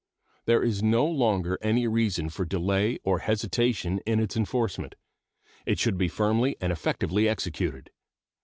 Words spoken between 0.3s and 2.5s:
There is no longer any reason for